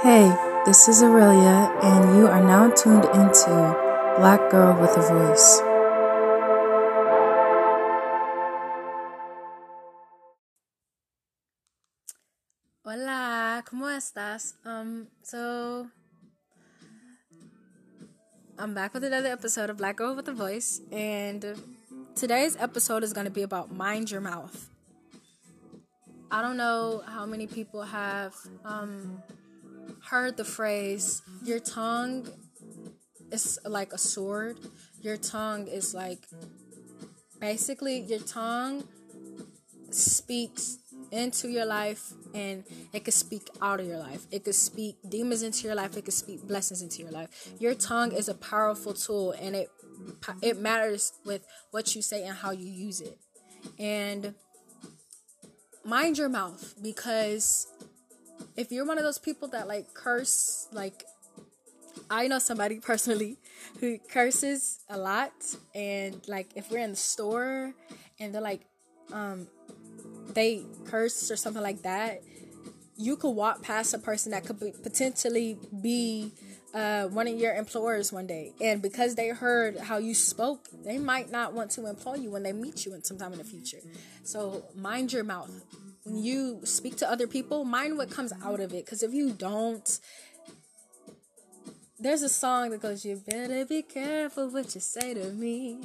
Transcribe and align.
Hey, 0.00 0.32
this 0.64 0.86
is 0.86 1.02
Aurelia, 1.02 1.74
and 1.82 2.16
you 2.16 2.28
are 2.28 2.40
now 2.40 2.70
tuned 2.70 3.04
into 3.06 3.50
Black 4.16 4.48
Girl 4.48 4.80
with 4.80 4.96
a 4.96 5.02
Voice. 5.02 5.60
Hola, 12.84 13.64
¿cómo 13.66 13.90
estás? 13.90 14.54
Um, 14.64 15.08
so 15.24 15.88
I'm 18.56 18.74
back 18.74 18.94
with 18.94 19.02
another 19.02 19.30
episode 19.30 19.68
of 19.68 19.78
Black 19.78 19.96
Girl 19.96 20.14
with 20.14 20.28
a 20.28 20.32
Voice, 20.32 20.80
and 20.92 21.56
today's 22.14 22.56
episode 22.60 23.02
is 23.02 23.12
going 23.12 23.26
to 23.26 23.32
be 23.32 23.42
about 23.42 23.74
mind 23.74 24.12
your 24.12 24.20
mouth. 24.20 24.70
I 26.30 26.40
don't 26.40 26.56
know 26.56 27.02
how 27.04 27.26
many 27.26 27.48
people 27.48 27.82
have 27.82 28.36
um, 28.64 29.24
heard 30.10 30.36
the 30.36 30.44
phrase, 30.44 31.22
your 31.44 31.60
tongue 31.60 32.28
is 33.30 33.58
like 33.64 33.92
a 33.92 33.98
sword. 33.98 34.58
Your 35.00 35.16
tongue 35.16 35.66
is 35.66 35.94
like 35.94 36.26
basically 37.40 38.00
your 38.00 38.20
tongue 38.20 38.84
speaks 39.90 40.78
into 41.10 41.48
your 41.48 41.64
life 41.64 42.12
and 42.34 42.64
it 42.92 43.04
could 43.04 43.14
speak 43.14 43.48
out 43.62 43.80
of 43.80 43.86
your 43.86 43.98
life. 43.98 44.26
It 44.30 44.44
could 44.44 44.54
speak 44.54 44.96
demons 45.08 45.42
into 45.42 45.66
your 45.66 45.74
life. 45.74 45.96
It 45.96 46.04
could 46.04 46.14
speak 46.14 46.46
blessings 46.46 46.82
into 46.82 47.02
your 47.02 47.10
life. 47.10 47.50
Your 47.58 47.74
tongue 47.74 48.12
is 48.12 48.28
a 48.28 48.34
powerful 48.34 48.94
tool 48.94 49.32
and 49.32 49.56
it 49.56 49.70
it 50.42 50.58
matters 50.60 51.12
with 51.24 51.44
what 51.70 51.94
you 51.94 52.02
say 52.02 52.24
and 52.24 52.36
how 52.36 52.50
you 52.50 52.66
use 52.66 53.00
it. 53.00 53.18
And 53.78 54.34
mind 55.84 56.18
your 56.18 56.28
mouth 56.28 56.74
because 56.80 57.66
if 58.56 58.72
you're 58.72 58.86
one 58.86 58.98
of 58.98 59.04
those 59.04 59.18
people 59.18 59.48
that 59.48 59.68
like 59.68 59.94
curse 59.94 60.68
like 60.72 61.04
I 62.10 62.28
know 62.28 62.38
somebody 62.38 62.80
personally 62.80 63.38
who 63.80 63.98
curses 64.10 64.80
a 64.88 64.98
lot 64.98 65.32
and 65.74 66.20
like 66.28 66.48
if 66.56 66.70
we're 66.70 66.78
in 66.78 66.90
the 66.90 66.96
store 66.96 67.74
and 68.18 68.34
they're 68.34 68.40
like 68.40 68.62
um 69.12 69.46
they 70.34 70.64
curse 70.84 71.30
or 71.30 71.36
something 71.36 71.62
like 71.62 71.82
that, 71.82 72.22
you 72.96 73.16
could 73.16 73.30
walk 73.30 73.62
past 73.62 73.94
a 73.94 73.98
person 73.98 74.32
that 74.32 74.44
could 74.44 74.60
be, 74.60 74.72
potentially 74.82 75.58
be 75.82 76.32
uh, 76.74 77.04
one 77.06 77.26
of 77.26 77.38
your 77.38 77.54
employers 77.54 78.12
one 78.12 78.26
day, 78.26 78.52
and 78.60 78.82
because 78.82 79.14
they 79.14 79.28
heard 79.28 79.78
how 79.78 79.96
you 79.98 80.14
spoke, 80.14 80.68
they 80.84 80.98
might 80.98 81.30
not 81.30 81.54
want 81.54 81.70
to 81.72 81.86
employ 81.86 82.14
you 82.14 82.30
when 82.30 82.42
they 82.42 82.52
meet 82.52 82.84
you 82.84 82.94
in 82.94 83.02
sometime 83.02 83.32
in 83.32 83.38
the 83.38 83.44
future. 83.44 83.78
So 84.22 84.64
mind 84.74 85.12
your 85.12 85.24
mouth 85.24 85.50
when 86.08 86.22
you 86.22 86.60
speak 86.64 86.96
to 86.96 87.10
other 87.10 87.26
people. 87.26 87.64
Mind 87.64 87.96
what 87.96 88.10
comes 88.10 88.32
out 88.42 88.60
of 88.60 88.72
it, 88.72 88.84
because 88.84 89.02
if 89.02 89.12
you 89.12 89.32
don't, 89.32 90.00
there's 91.98 92.22
a 92.22 92.28
song 92.28 92.70
that 92.70 92.80
goes, 92.80 93.04
"You 93.04 93.16
better 93.16 93.64
be 93.64 93.82
careful 93.82 94.48
what 94.48 94.74
you 94.74 94.80
say 94.80 95.14
to 95.14 95.32
me." 95.32 95.78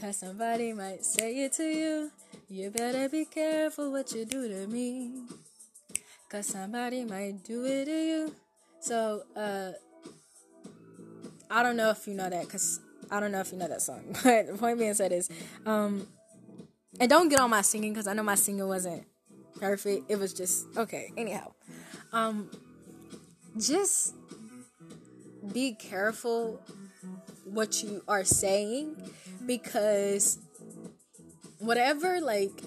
Cause 0.00 0.16
somebody 0.16 0.72
might 0.72 1.04
say 1.04 1.44
it 1.44 1.52
to 1.54 1.64
you. 1.64 2.10
You 2.48 2.70
better 2.70 3.08
be 3.08 3.24
careful 3.24 3.92
what 3.92 4.12
you 4.12 4.24
do 4.24 4.48
to 4.48 4.66
me. 4.66 5.12
Cause 6.28 6.46
somebody 6.46 7.04
might 7.04 7.44
do 7.44 7.64
it 7.64 7.84
to 7.84 7.90
you. 7.92 8.34
So, 8.80 9.22
uh, 9.36 9.72
I 11.48 11.62
don't 11.62 11.76
know 11.76 11.90
if 11.90 12.08
you 12.08 12.14
know 12.14 12.28
that, 12.28 12.48
cause 12.48 12.80
I 13.12 13.20
don't 13.20 13.30
know 13.30 13.40
if 13.40 13.52
you 13.52 13.58
know 13.58 13.68
that 13.68 13.82
song. 13.82 14.02
But 14.24 14.48
the 14.48 14.54
point 14.58 14.78
being 14.78 14.94
said 14.94 15.12
is, 15.12 15.30
um, 15.66 16.08
and 17.02 17.10
don't 17.10 17.28
get 17.28 17.40
on 17.40 17.50
my 17.50 17.62
singing, 17.62 17.92
cause 17.96 18.06
I 18.06 18.12
know 18.12 18.22
my 18.22 18.36
singing 18.36 18.68
wasn't 18.68 19.04
perfect. 19.58 20.08
It 20.08 20.20
was 20.20 20.32
just 20.32 20.66
okay. 20.76 21.10
Anyhow, 21.16 21.50
um, 22.12 22.48
just 23.58 24.14
be 25.52 25.72
careful 25.74 26.62
what 27.44 27.82
you 27.82 28.04
are 28.06 28.22
saying 28.22 28.94
because 29.44 30.38
whatever 31.58 32.20
like 32.20 32.62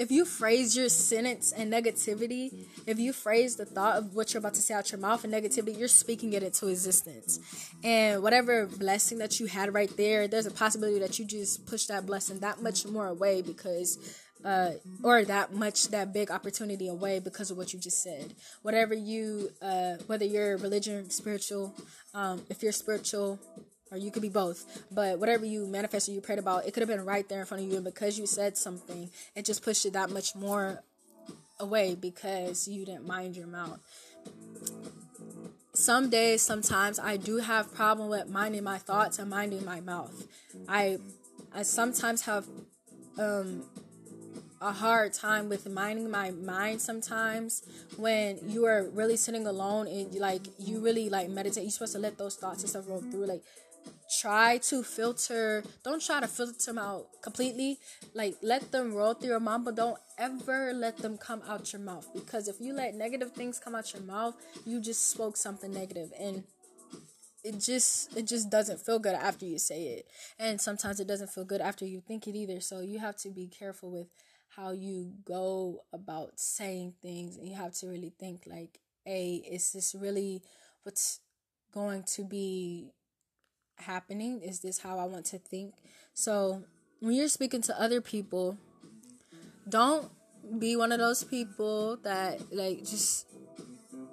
if 0.00 0.10
you 0.10 0.24
phrase 0.24 0.74
your 0.74 0.88
sentence 0.88 1.52
and 1.52 1.70
negativity, 1.70 2.66
if 2.86 2.98
you 2.98 3.12
phrase 3.12 3.56
the 3.56 3.66
thought 3.66 3.98
of 3.98 4.14
what 4.14 4.32
you're 4.32 4.38
about 4.38 4.54
to 4.54 4.62
say 4.62 4.72
out 4.72 4.90
your 4.90 4.98
mouth 4.98 5.24
and 5.24 5.32
negativity, 5.32 5.78
you're 5.78 5.88
speaking 5.88 6.32
it 6.32 6.42
into 6.42 6.68
existence. 6.68 7.38
And 7.84 8.22
whatever 8.22 8.64
blessing 8.64 9.18
that 9.18 9.38
you 9.38 9.44
had 9.44 9.74
right 9.74 9.94
there, 9.98 10.26
there's 10.26 10.46
a 10.46 10.50
possibility 10.50 10.98
that 11.00 11.18
you 11.18 11.26
just 11.26 11.66
push 11.66 11.84
that 11.86 12.06
blessing 12.06 12.40
that 12.40 12.62
much 12.62 12.86
more 12.86 13.08
away 13.08 13.42
because 13.42 13.98
uh, 14.42 14.70
or 15.02 15.22
that 15.22 15.52
much 15.52 15.88
that 15.88 16.14
big 16.14 16.30
opportunity 16.30 16.88
away 16.88 17.18
because 17.18 17.50
of 17.50 17.58
what 17.58 17.74
you 17.74 17.78
just 17.78 18.02
said. 18.02 18.32
Whatever 18.62 18.94
you 18.94 19.50
uh, 19.60 19.96
whether 20.06 20.24
you're 20.24 20.56
religion, 20.56 21.10
spiritual, 21.10 21.74
um, 22.14 22.40
if 22.48 22.62
you're 22.62 22.72
spiritual, 22.72 23.38
or 23.90 23.98
you 23.98 24.10
could 24.10 24.22
be 24.22 24.28
both. 24.28 24.84
But 24.90 25.18
whatever 25.18 25.44
you 25.44 25.66
manifested, 25.66 26.14
you 26.14 26.20
prayed 26.20 26.38
about, 26.38 26.66
it 26.66 26.72
could 26.72 26.80
have 26.80 26.88
been 26.88 27.04
right 27.04 27.28
there 27.28 27.40
in 27.40 27.46
front 27.46 27.64
of 27.64 27.70
you. 27.70 27.76
And 27.76 27.84
because 27.84 28.18
you 28.18 28.26
said 28.26 28.56
something, 28.56 29.10
it 29.34 29.44
just 29.44 29.62
pushed 29.62 29.86
it 29.86 29.92
that 29.94 30.10
much 30.10 30.34
more 30.34 30.82
away 31.58 31.94
because 31.94 32.68
you 32.68 32.84
didn't 32.84 33.06
mind 33.06 33.36
your 33.36 33.46
mouth. 33.46 33.80
Some 35.74 36.10
days, 36.10 36.42
sometimes 36.42 36.98
I 36.98 37.16
do 37.16 37.38
have 37.38 37.72
problem 37.74 38.08
with 38.08 38.28
minding 38.28 38.64
my 38.64 38.78
thoughts 38.78 39.18
and 39.18 39.30
minding 39.30 39.64
my 39.64 39.80
mouth. 39.80 40.26
I, 40.68 40.98
I 41.54 41.62
sometimes 41.62 42.22
have 42.22 42.46
um, 43.18 43.64
a 44.60 44.72
hard 44.72 45.14
time 45.14 45.48
with 45.48 45.68
minding 45.68 46.10
my 46.10 46.32
mind 46.32 46.82
sometimes 46.82 47.62
when 47.96 48.38
you 48.46 48.66
are 48.66 48.88
really 48.92 49.16
sitting 49.16 49.46
alone 49.46 49.86
and 49.86 50.14
like 50.16 50.42
you 50.58 50.80
really 50.80 51.08
like 51.08 51.30
meditate 51.30 51.62
you're 51.62 51.70
supposed 51.70 51.94
to 51.94 51.98
let 51.98 52.18
those 52.18 52.36
thoughts 52.36 52.60
and 52.60 52.68
stuff 52.68 52.86
roll 52.86 53.00
through 53.00 53.24
like 53.24 53.42
try 54.20 54.58
to 54.58 54.82
filter 54.82 55.62
don't 55.84 56.04
try 56.04 56.20
to 56.20 56.26
filter 56.26 56.54
them 56.66 56.78
out 56.78 57.06
completely. 57.22 57.78
Like 58.14 58.36
let 58.42 58.72
them 58.72 58.94
roll 58.94 59.14
through 59.14 59.30
your 59.30 59.40
mind 59.40 59.64
but 59.64 59.76
don't 59.76 59.98
ever 60.18 60.72
let 60.72 60.98
them 60.98 61.16
come 61.16 61.42
out 61.48 61.72
your 61.72 61.80
mouth. 61.80 62.08
Because 62.12 62.48
if 62.48 62.60
you 62.60 62.72
let 62.72 62.94
negative 62.94 63.32
things 63.32 63.58
come 63.58 63.74
out 63.74 63.92
your 63.92 64.02
mouth 64.02 64.34
you 64.66 64.80
just 64.80 65.10
spoke 65.10 65.36
something 65.36 65.72
negative. 65.72 66.12
And 66.18 66.44
it 67.44 67.58
just 67.58 68.16
it 68.16 68.26
just 68.26 68.50
doesn't 68.50 68.80
feel 68.80 68.98
good 68.98 69.14
after 69.14 69.46
you 69.46 69.58
say 69.58 69.84
it. 69.84 70.06
And 70.38 70.60
sometimes 70.60 71.00
it 71.00 71.06
doesn't 71.06 71.30
feel 71.30 71.44
good 71.44 71.60
after 71.60 71.86
you 71.86 72.00
think 72.00 72.26
it 72.26 72.34
either. 72.34 72.60
So 72.60 72.80
you 72.80 72.98
have 72.98 73.16
to 73.18 73.30
be 73.30 73.46
careful 73.46 73.90
with 73.90 74.08
how 74.56 74.72
you 74.72 75.12
go 75.24 75.82
about 75.92 76.38
saying 76.38 76.94
things. 77.00 77.36
And 77.36 77.48
you 77.48 77.54
have 77.54 77.74
to 77.74 77.86
really 77.86 78.12
think 78.18 78.42
like 78.46 78.80
a 79.06 79.36
is 79.50 79.72
this 79.72 79.94
really 79.94 80.42
what's 80.82 81.20
going 81.72 82.02
to 82.02 82.24
be 82.24 82.90
happening? 83.82 84.40
Is 84.42 84.60
this 84.60 84.80
how 84.80 84.98
I 84.98 85.04
want 85.04 85.26
to 85.26 85.38
think? 85.38 85.74
So, 86.14 86.64
when 87.00 87.14
you're 87.14 87.28
speaking 87.28 87.62
to 87.62 87.80
other 87.80 88.00
people, 88.00 88.58
don't 89.68 90.10
be 90.58 90.76
one 90.76 90.92
of 90.92 90.98
those 90.98 91.24
people 91.24 91.96
that 92.02 92.52
like 92.52 92.80
just 92.80 93.26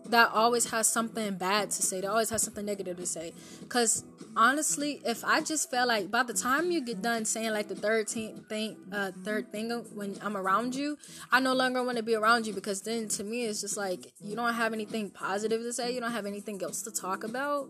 that 0.09 0.31
always 0.33 0.69
has 0.71 0.87
something 0.87 1.35
bad 1.35 1.69
to 1.71 1.81
say. 1.83 2.01
That 2.01 2.09
always 2.09 2.29
has 2.29 2.41
something 2.41 2.65
negative 2.65 2.97
to 2.97 3.05
say. 3.05 3.33
Cause 3.67 4.03
honestly, 4.35 5.01
if 5.05 5.23
I 5.25 5.41
just 5.41 5.69
felt 5.69 5.87
like 5.87 6.09
by 6.09 6.23
the 6.23 6.33
time 6.33 6.71
you 6.71 6.81
get 6.81 7.01
done 7.01 7.25
saying 7.25 7.51
like 7.51 7.67
the 7.67 7.75
third 7.75 8.07
thing, 8.09 8.77
uh, 8.91 9.11
third 9.23 9.51
thing 9.51 9.69
when 9.93 10.17
I'm 10.21 10.37
around 10.37 10.75
you, 10.75 10.97
I 11.31 11.39
no 11.39 11.53
longer 11.53 11.83
want 11.83 11.97
to 11.97 12.03
be 12.03 12.15
around 12.15 12.47
you 12.47 12.53
because 12.53 12.81
then 12.81 13.07
to 13.09 13.23
me 13.23 13.45
it's 13.45 13.61
just 13.61 13.77
like 13.77 14.13
you 14.21 14.35
don't 14.35 14.53
have 14.53 14.73
anything 14.73 15.09
positive 15.09 15.61
to 15.61 15.73
say. 15.73 15.93
You 15.93 15.99
don't 15.99 16.11
have 16.11 16.25
anything 16.25 16.61
else 16.63 16.81
to 16.83 16.91
talk 16.91 17.23
about. 17.23 17.67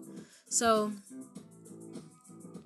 So 0.49 0.91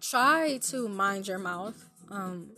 try 0.01 0.57
to 0.57 0.89
mind 0.89 1.27
your 1.27 1.39
mouth. 1.39 1.75
Um, 2.09 2.51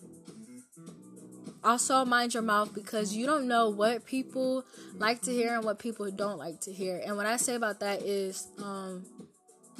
also 1.63 2.03
mind 2.03 2.33
your 2.33 2.43
mouth 2.43 2.73
because 2.73 3.15
you 3.15 3.25
don't 3.25 3.47
know 3.47 3.69
what 3.69 4.05
people 4.05 4.65
like 4.97 5.21
to 5.21 5.31
hear 5.31 5.55
and 5.55 5.63
what 5.63 5.79
people 5.79 6.09
don't 6.11 6.37
like 6.37 6.59
to 6.61 6.73
hear. 6.73 7.01
And 7.05 7.15
what 7.15 7.25
I 7.25 7.37
say 7.37 7.55
about 7.55 7.79
that 7.79 8.01
is, 8.01 8.47
um, 8.61 9.05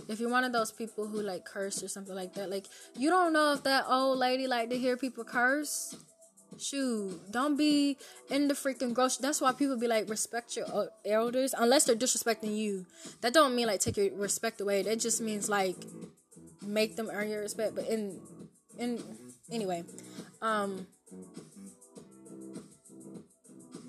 if 0.07 0.19
you're 0.19 0.29
one 0.29 0.43
of 0.43 0.53
those 0.53 0.71
people 0.71 1.07
who 1.07 1.21
like 1.21 1.45
curse 1.45 1.83
or 1.83 1.87
something 1.87 2.15
like 2.15 2.33
that, 2.35 2.49
like 2.49 2.67
you 2.97 3.09
don't 3.09 3.33
know 3.33 3.53
if 3.53 3.63
that 3.63 3.85
old 3.87 4.17
lady 4.17 4.47
like 4.47 4.69
to 4.69 4.77
hear 4.77 4.97
people 4.97 5.23
curse. 5.23 5.95
Shoot, 6.59 7.31
don't 7.31 7.57
be 7.57 7.97
in 8.29 8.47
the 8.47 8.53
freaking 8.53 8.93
grocery. 8.93 9.23
That's 9.23 9.41
why 9.41 9.53
people 9.53 9.75
be 9.75 9.87
like, 9.87 10.07
respect 10.07 10.55
your 10.55 10.89
elders, 11.03 11.55
unless 11.57 11.85
they're 11.85 11.95
disrespecting 11.95 12.55
you. 12.55 12.85
That 13.21 13.33
don't 13.33 13.55
mean 13.55 13.65
like 13.65 13.79
take 13.79 13.97
your 13.97 14.13
respect 14.15 14.61
away. 14.61 14.83
That 14.83 14.99
just 14.99 15.19
means 15.19 15.49
like 15.49 15.77
make 16.65 16.95
them 16.95 17.09
earn 17.11 17.29
your 17.29 17.41
respect. 17.41 17.75
But 17.75 17.87
in 17.87 18.19
in 18.77 19.01
anyway, 19.51 19.83
um, 20.41 20.87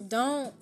don't 0.08 0.54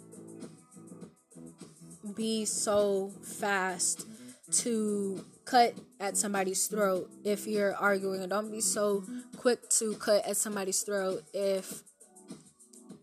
be 2.14 2.44
so 2.44 3.10
fast 3.22 4.06
to 4.50 5.24
cut 5.44 5.74
at 5.98 6.16
somebody's 6.16 6.66
throat 6.66 7.10
if 7.24 7.46
you're 7.46 7.74
arguing 7.74 8.28
don't 8.28 8.50
be 8.50 8.60
so 8.60 9.02
quick 9.36 9.68
to 9.70 9.94
cut 9.94 10.26
at 10.26 10.36
somebody's 10.36 10.82
throat 10.82 11.22
if 11.32 11.82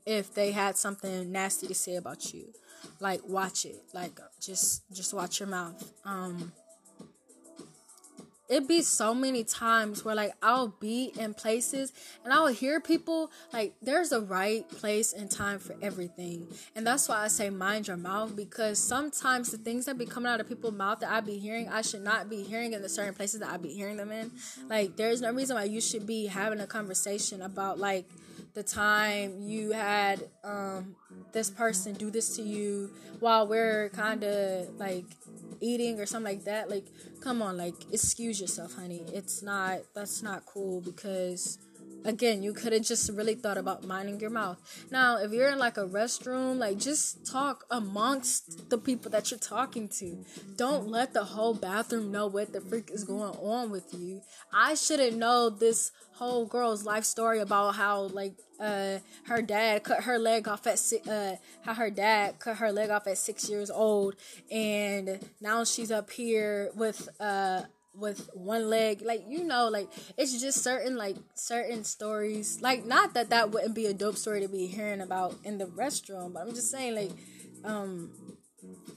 if 0.05 0.33
they 0.33 0.51
had 0.51 0.77
something 0.77 1.31
nasty 1.31 1.67
to 1.67 1.73
say 1.73 1.95
about 1.95 2.33
you 2.33 2.45
like 2.99 3.21
watch 3.27 3.65
it 3.65 3.81
like 3.93 4.19
just 4.39 4.83
just 4.91 5.13
watch 5.13 5.39
your 5.39 5.49
mouth 5.49 5.91
um 6.05 6.51
it 8.49 8.67
be 8.67 8.81
so 8.81 9.13
many 9.13 9.43
times 9.43 10.03
where 10.03 10.15
like 10.15 10.33
I'll 10.41 10.69
be 10.79 11.13
in 11.17 11.35
places 11.35 11.93
and 12.23 12.33
I'll 12.33 12.47
hear 12.47 12.79
people 12.81 13.31
like 13.53 13.75
there's 13.81 14.11
a 14.11 14.19
right 14.19 14.67
place 14.67 15.13
and 15.13 15.29
time 15.29 15.59
for 15.59 15.75
everything. 15.81 16.47
And 16.75 16.85
that's 16.85 17.07
why 17.07 17.23
I 17.23 17.27
say 17.27 17.51
mind 17.51 17.87
your 17.87 17.97
mouth 17.97 18.35
because 18.35 18.79
sometimes 18.79 19.51
the 19.51 19.57
things 19.57 19.85
that 19.85 19.97
be 19.97 20.05
coming 20.05 20.31
out 20.31 20.41
of 20.41 20.49
people's 20.49 20.73
mouth 20.73 20.99
that 21.01 21.11
I 21.11 21.21
be 21.21 21.37
hearing, 21.37 21.69
I 21.69 21.83
should 21.83 22.03
not 22.03 22.29
be 22.29 22.41
hearing 22.41 22.73
in 22.73 22.81
the 22.81 22.89
certain 22.89 23.13
places 23.13 23.39
that 23.41 23.49
I 23.49 23.57
be 23.57 23.69
hearing 23.69 23.97
them 23.97 24.11
in. 24.11 24.31
Like 24.67 24.95
there's 24.95 25.21
no 25.21 25.31
reason 25.31 25.55
why 25.55 25.65
you 25.65 25.79
should 25.79 26.07
be 26.07 26.25
having 26.25 26.59
a 26.59 26.67
conversation 26.67 27.43
about 27.43 27.77
like 27.77 28.05
the 28.53 28.63
time 28.63 29.41
you 29.41 29.71
had 29.71 30.27
um 30.43 30.95
this 31.33 31.49
person 31.49 31.93
do 31.93 32.09
this 32.09 32.35
to 32.35 32.41
you 32.41 32.91
while 33.19 33.47
we're 33.47 33.89
kind 33.89 34.23
of 34.23 34.67
like 34.77 35.05
eating 35.61 35.99
or 35.99 36.05
something 36.05 36.35
like 36.35 36.45
that 36.45 36.69
like 36.69 36.87
come 37.21 37.41
on 37.41 37.57
like 37.57 37.75
excuse 37.91 38.39
yourself 38.39 38.75
honey. 38.75 39.03
It's 39.13 39.41
not 39.41 39.79
that's 39.93 40.23
not 40.23 40.45
cool 40.45 40.81
because 40.81 41.59
again 42.05 42.43
you 42.43 42.53
could 42.53 42.73
have 42.73 42.83
just 42.83 43.09
really 43.11 43.35
thought 43.35 43.57
about 43.57 43.83
minding 43.83 44.19
your 44.19 44.29
mouth. 44.29 44.57
Now 44.91 45.17
if 45.17 45.31
you're 45.31 45.49
in 45.49 45.59
like 45.59 45.77
a 45.77 45.87
restroom 45.87 46.57
like 46.57 46.77
just 46.77 47.25
talk 47.25 47.65
amongst 47.69 48.69
the 48.69 48.77
people 48.77 49.11
that 49.11 49.31
you're 49.31 49.39
talking 49.39 49.87
to. 49.99 50.25
Don't 50.55 50.87
let 50.87 51.13
the 51.13 51.23
whole 51.23 51.53
bathroom 51.53 52.11
know 52.11 52.27
what 52.27 52.53
the 52.53 52.61
freak 52.61 52.89
is 52.91 53.03
going 53.03 53.35
on 53.37 53.71
with 53.71 53.93
you. 53.93 54.21
I 54.53 54.75
shouldn't 54.75 55.17
know 55.17 55.49
this 55.49 55.91
whole 56.13 56.45
girl's 56.45 56.85
life 56.85 57.05
story 57.05 57.39
about 57.39 57.75
how 57.75 58.01
like 58.01 58.33
uh 58.59 58.99
her 59.23 59.41
dad 59.41 59.83
cut 59.83 60.03
her 60.03 60.19
leg 60.19 60.47
off 60.47 60.67
at 60.67 60.77
six, 60.77 61.07
uh 61.07 61.37
how 61.63 61.73
her 61.73 61.89
dad 61.89 62.39
cut 62.39 62.57
her 62.57 62.71
leg 62.71 62.89
off 62.89 63.07
at 63.07 63.17
six 63.17 63.49
years 63.49 63.71
old 63.71 64.15
and 64.51 65.19
now 65.39 65.63
she's 65.63 65.91
up 65.91 66.11
here 66.11 66.69
with 66.75 67.07
uh 67.21 67.61
with 67.99 68.29
one 68.33 68.69
leg 68.69 69.01
like 69.01 69.23
you 69.27 69.43
know 69.43 69.67
like 69.67 69.89
it's 70.17 70.39
just 70.39 70.63
certain 70.63 70.95
like 70.95 71.15
certain 71.35 71.83
stories 71.83 72.61
like 72.61 72.85
not 72.85 73.13
that 73.13 73.29
that 73.29 73.51
wouldn't 73.51 73.75
be 73.75 73.85
a 73.85 73.93
dope 73.93 74.15
story 74.15 74.41
to 74.41 74.47
be 74.47 74.67
hearing 74.67 75.01
about 75.01 75.35
in 75.43 75.57
the 75.57 75.65
restroom 75.65 76.33
but 76.33 76.41
i'm 76.41 76.53
just 76.53 76.71
saying 76.71 76.95
like 76.95 77.11
um 77.63 78.09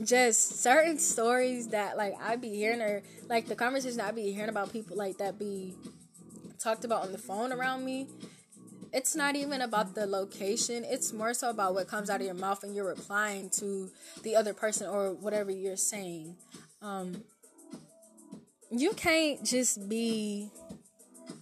just 0.04 0.60
certain 0.62 0.99
stories 0.99 1.69
that 1.69 1.96
like 1.96 2.14
I'd 2.20 2.40
be 2.40 2.50
hearing 2.50 2.81
or 2.81 3.02
like 3.28 3.46
the 3.46 3.54
conversation 3.54 4.00
I'd 4.00 4.16
be 4.16 4.32
hearing 4.32 4.49
about 4.49 4.72
people 4.72 4.96
like 4.96 5.19
that 5.19 5.38
be 5.38 5.75
talked 6.58 6.84
about 6.84 7.02
on 7.02 7.12
the 7.12 7.19
phone 7.19 7.52
around 7.52 7.84
me, 7.84 8.06
it's 8.93 9.16
not 9.16 9.37
even 9.37 9.62
about 9.62 9.94
the 9.94 10.06
location. 10.06 10.84
It's 10.87 11.12
more 11.12 11.34
so 11.34 11.50
about 11.50 11.75
what 11.75 11.88
comes 11.88 12.10
out 12.10 12.20
of 12.20 12.26
your 12.26 12.34
mouth 12.34 12.62
and 12.62 12.75
you're 12.75 12.87
replying 12.87 13.50
to 13.50 13.90
the 14.22 14.37
other 14.37 14.55
person 14.55 14.88
or 14.88 15.12
whatever 15.12 15.50
you're 15.50 15.76
saying. 15.76 16.37
Um, 16.81 17.22
you 18.72 18.92
can't 18.94 19.44
just 19.44 19.88
be 19.88 20.50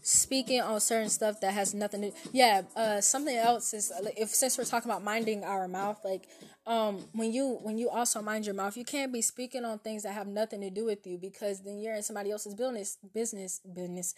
speaking 0.02 0.60
on 0.60 0.80
certain 0.80 1.08
stuff 1.08 1.40
that 1.40 1.52
has 1.52 1.74
nothing 1.74 2.02
to 2.02 2.12
yeah 2.32 2.62
uh 2.76 3.00
something 3.00 3.36
else 3.36 3.72
is 3.74 3.92
if 4.16 4.30
since 4.30 4.56
we're 4.56 4.64
talking 4.64 4.90
about 4.90 5.02
minding 5.02 5.44
our 5.44 5.68
mouth 5.68 5.98
like 6.04 6.26
um 6.66 7.04
when 7.12 7.32
you 7.32 7.58
when 7.62 7.78
you 7.78 7.88
also 7.88 8.20
mind 8.22 8.44
your 8.46 8.54
mouth 8.54 8.76
you 8.76 8.84
can't 8.84 9.12
be 9.12 9.22
speaking 9.22 9.64
on 9.64 9.78
things 9.78 10.02
that 10.02 10.12
have 10.12 10.26
nothing 10.26 10.60
to 10.60 10.70
do 10.70 10.84
with 10.84 11.06
you 11.06 11.18
because 11.18 11.62
then 11.62 11.78
you're 11.78 11.94
in 11.94 12.02
somebody 12.02 12.30
else's 12.30 12.54
business 12.54 12.98
business 13.14 13.60
business 13.74 14.14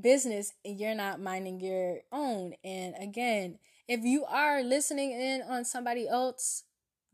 business 0.00 0.52
and 0.64 0.78
you're 0.78 0.94
not 0.94 1.20
minding 1.20 1.60
your 1.60 2.00
own. 2.12 2.54
And 2.64 2.94
again 3.00 3.58
if 3.88 4.04
you 4.04 4.24
are 4.24 4.62
listening 4.62 5.12
in 5.12 5.42
on 5.42 5.64
somebody 5.64 6.08
else 6.08 6.64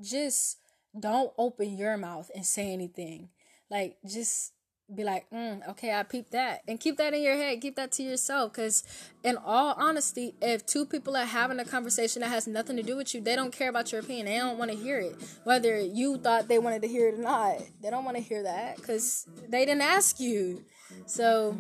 just 0.01 0.59
don't 0.99 1.33
open 1.39 1.77
your 1.77 1.97
mouth 1.97 2.31
and 2.35 2.45
say 2.45 2.73
anything. 2.73 3.31
Like 3.71 3.97
just 4.07 4.53
be 4.97 5.05
like, 5.05 5.29
mm, 5.31 5.67
okay, 5.71 5.93
I 5.93 6.03
peep 6.03 6.31
that. 6.31 6.63
And 6.69 6.79
keep 6.79 6.97
that 6.99 7.15
in 7.15 7.23
your 7.23 7.37
head. 7.37 7.61
Keep 7.61 7.77
that 7.77 7.93
to 7.93 8.03
yourself. 8.03 8.53
Because, 8.53 8.85
in 9.23 9.37
all 9.37 9.75
honesty, 9.77 10.35
if 10.41 10.65
two 10.67 10.87
people 10.87 11.17
are 11.17 11.25
having 11.25 11.59
a 11.59 11.65
conversation 11.65 12.21
that 12.23 12.29
has 12.29 12.47
nothing 12.47 12.77
to 12.77 12.83
do 12.83 12.97
with 12.97 13.15
you, 13.15 13.21
they 13.21 13.37
don't 13.37 13.53
care 13.53 13.69
about 13.69 13.93
your 13.93 14.01
opinion. 14.01 14.27
They 14.27 14.39
don't 14.39 14.59
want 14.59 14.71
to 14.71 14.77
hear 14.77 14.99
it. 14.99 15.17
Whether 15.45 15.81
you 15.81 16.19
thought 16.19 16.49
they 16.49 16.59
wanted 16.59 16.83
to 16.83 16.89
hear 16.89 17.09
it 17.09 17.15
or 17.15 17.23
not, 17.23 17.59
they 17.83 17.91
don't 17.91 18.05
want 18.05 18.17
to 18.17 18.23
hear 18.23 18.43
that 18.43 18.77
because 18.77 19.27
they 19.49 19.65
didn't 19.65 19.83
ask 19.83 20.21
you. 20.21 20.65
So, 21.07 21.57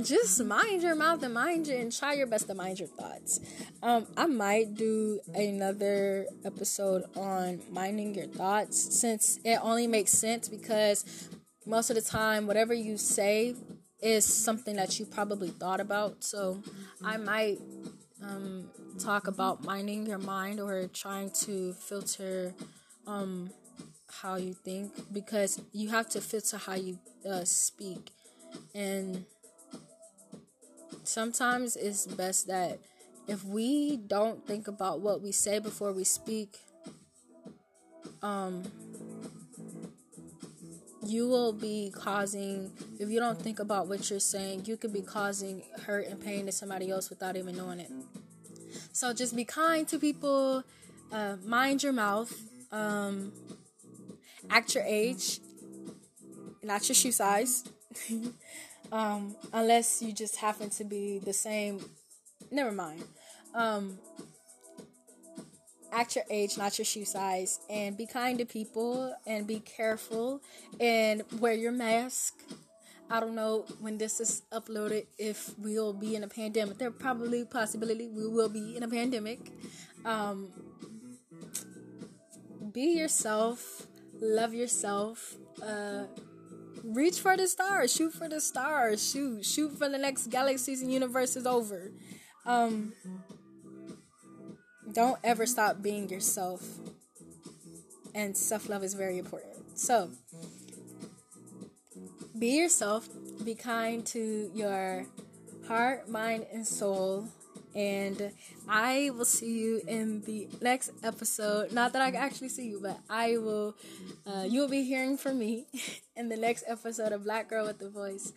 just 0.00 0.42
mind 0.44 0.82
your 0.82 0.94
mouth 0.94 1.22
and 1.22 1.34
mind 1.34 1.66
your 1.66 1.78
and 1.78 1.92
try 1.92 2.14
your 2.14 2.26
best 2.26 2.46
to 2.48 2.54
mind 2.54 2.78
your 2.78 2.88
thoughts. 2.88 3.40
Um, 3.82 4.06
I 4.16 4.26
might 4.26 4.74
do 4.74 5.20
another 5.34 6.26
episode 6.44 7.04
on 7.16 7.60
minding 7.70 8.14
your 8.14 8.26
thoughts 8.26 8.98
since 8.98 9.38
it 9.44 9.58
only 9.62 9.86
makes 9.86 10.12
sense 10.12 10.48
because 10.48 11.28
most 11.66 11.90
of 11.90 11.96
the 11.96 12.02
time, 12.02 12.46
whatever 12.46 12.74
you 12.74 12.96
say 12.96 13.54
is 14.00 14.24
something 14.24 14.76
that 14.76 14.98
you 14.98 15.06
probably 15.06 15.50
thought 15.50 15.80
about. 15.80 16.24
So 16.24 16.62
I 17.04 17.16
might 17.18 17.58
um, 18.22 18.68
talk 18.98 19.26
about 19.26 19.62
minding 19.62 20.06
your 20.06 20.18
mind 20.18 20.58
or 20.60 20.88
trying 20.88 21.30
to 21.42 21.72
filter 21.74 22.54
um, 23.06 23.50
how 24.20 24.36
you 24.36 24.54
think 24.54 24.92
because 25.12 25.60
you 25.72 25.90
have 25.90 26.08
to 26.10 26.20
filter 26.20 26.56
how 26.56 26.74
you 26.74 26.98
uh, 27.28 27.44
speak 27.44 28.10
and 28.74 29.24
sometimes 31.04 31.76
it's 31.76 32.06
best 32.06 32.46
that 32.48 32.78
if 33.28 33.44
we 33.44 33.96
don't 33.96 34.46
think 34.46 34.68
about 34.68 35.00
what 35.00 35.22
we 35.22 35.32
say 35.32 35.58
before 35.58 35.92
we 35.92 36.04
speak, 36.04 36.58
um, 38.22 38.62
you 41.04 41.28
will 41.28 41.52
be 41.52 41.92
causing, 41.94 42.72
if 42.98 43.08
you 43.10 43.18
don't 43.18 43.40
think 43.40 43.58
about 43.58 43.88
what 43.88 44.08
you're 44.08 44.20
saying, 44.20 44.64
you 44.66 44.76
could 44.76 44.92
be 44.92 45.02
causing 45.02 45.62
hurt 45.84 46.06
and 46.06 46.20
pain 46.20 46.46
to 46.46 46.52
somebody 46.52 46.90
else 46.90 47.10
without 47.10 47.36
even 47.36 47.56
knowing 47.56 47.80
it. 47.80 47.90
So 48.92 49.12
just 49.12 49.34
be 49.34 49.44
kind 49.44 49.86
to 49.88 49.98
people, 49.98 50.62
uh, 51.10 51.36
mind 51.44 51.82
your 51.82 51.92
mouth, 51.92 52.32
um, 52.70 53.32
act 54.48 54.74
your 54.74 54.84
age, 54.84 55.40
not 56.62 56.88
your 56.88 56.94
shoe 56.94 57.12
size. 57.12 57.64
um, 58.92 59.36
unless 59.52 60.02
you 60.02 60.12
just 60.12 60.36
happen 60.36 60.70
to 60.70 60.84
be 60.84 61.18
the 61.18 61.32
same. 61.32 61.84
Never 62.50 62.72
mind. 62.72 63.04
Um, 63.54 63.98
act 65.92 66.16
your 66.16 66.24
age, 66.30 66.56
not 66.56 66.78
your 66.78 66.84
shoe 66.84 67.04
size, 67.04 67.60
and 67.68 67.96
be 67.96 68.06
kind 68.06 68.38
to 68.38 68.44
people 68.44 69.14
and 69.26 69.46
be 69.46 69.60
careful 69.60 70.40
and 70.80 71.22
wear 71.38 71.54
your 71.54 71.72
mask. 71.72 72.34
I 73.10 73.20
don't 73.20 73.34
know 73.34 73.66
when 73.80 73.98
this 73.98 74.20
is 74.20 74.42
uploaded 74.50 75.06
if 75.18 75.52
we'll 75.58 75.92
be 75.92 76.16
in 76.16 76.24
a 76.24 76.28
pandemic. 76.28 76.78
There 76.78 76.90
probably 76.90 77.44
possibility 77.44 78.08
we 78.08 78.26
will 78.26 78.48
be 78.48 78.76
in 78.76 78.82
a 78.82 78.88
pandemic. 78.88 79.40
Um, 80.04 80.48
be 82.72 82.96
yourself, 82.96 83.86
love 84.18 84.54
yourself. 84.54 85.36
Uh, 85.62 86.04
reach 86.84 87.20
for 87.20 87.36
the 87.36 87.46
stars, 87.46 87.92
shoot 87.92 88.12
for 88.12 88.28
the 88.28 88.40
stars, 88.40 89.10
shoot, 89.10 89.44
shoot 89.44 89.76
for 89.76 89.88
the 89.88 89.98
next 89.98 90.28
galaxies 90.28 90.82
and 90.82 90.92
universe 90.92 91.36
is 91.36 91.46
over. 91.46 91.90
Um, 92.44 92.92
don't 94.92 95.18
ever 95.24 95.46
stop 95.46 95.80
being 95.80 96.08
yourself, 96.08 96.66
and 98.14 98.36
self 98.36 98.68
love 98.68 98.82
is 98.82 98.94
very 98.94 99.18
important. 99.18 99.78
So, 99.78 100.10
be 102.38 102.58
yourself, 102.58 103.08
be 103.44 103.54
kind 103.54 104.04
to 104.06 104.50
your 104.54 105.06
heart, 105.66 106.08
mind, 106.08 106.46
and 106.52 106.66
soul 106.66 107.28
and 107.74 108.32
I 108.68 109.10
will 109.16 109.24
see 109.24 109.52
you 109.52 109.80
in 109.86 110.22
the 110.22 110.48
next 110.60 110.92
episode. 111.02 111.72
Not 111.72 111.92
that 111.92 112.02
I 112.02 112.10
can 112.10 112.20
actually 112.20 112.48
see 112.48 112.66
you, 112.68 112.80
but 112.82 112.98
I 113.08 113.38
will. 113.38 113.76
Uh, 114.26 114.44
you 114.48 114.60
will 114.60 114.68
be 114.68 114.84
hearing 114.84 115.16
from 115.16 115.38
me 115.38 115.66
in 116.16 116.28
the 116.28 116.36
next 116.36 116.64
episode 116.66 117.12
of 117.12 117.24
Black 117.24 117.48
Girl 117.48 117.66
with 117.66 117.78
the 117.78 117.90
Voice. 117.90 118.32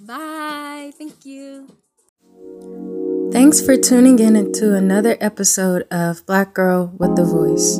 Bye. 0.00 0.92
Thank 0.96 1.24
you. 1.24 1.68
Thanks 3.32 3.60
for 3.60 3.76
tuning 3.76 4.18
in 4.18 4.36
into 4.36 4.74
another 4.74 5.16
episode 5.20 5.86
of 5.90 6.24
Black 6.26 6.54
Girl 6.54 6.92
with 6.98 7.16
the 7.16 7.24
Voice. 7.24 7.78